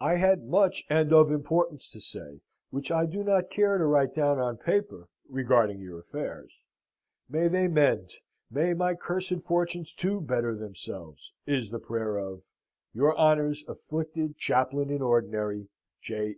"I 0.00 0.14
had 0.14 0.44
much 0.48 0.82
and 0.88 1.12
of 1.12 1.30
importance 1.30 1.90
to 1.90 2.00
say, 2.00 2.40
which 2.70 2.90
I 2.90 3.04
do 3.04 3.22
not 3.22 3.50
care 3.50 3.76
to 3.76 3.84
write 3.84 4.14
down 4.14 4.38
on 4.38 4.56
paper 4.56 5.10
regarding 5.28 5.78
your 5.78 5.98
affairs. 5.98 6.64
May 7.28 7.48
they 7.48 7.68
mend! 7.68 8.10
May 8.50 8.72
my 8.72 8.94
cursed 8.94 9.42
fortunes, 9.42 9.92
too, 9.92 10.22
better 10.22 10.56
themselves, 10.56 11.34
is 11.44 11.68
the 11.68 11.80
prayer 11.80 12.16
of 12.16 12.44
"Your 12.94 13.14
honour's 13.18 13.62
afflicted 13.68 14.38
Chaplain 14.38 14.88
in 14.88 15.02
Ordinary, 15.02 15.68
J. 16.00 16.36